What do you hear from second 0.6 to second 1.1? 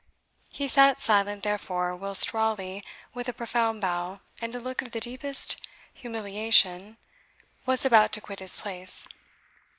sat